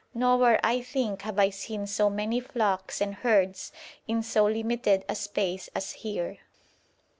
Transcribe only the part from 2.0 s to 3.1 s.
many flocks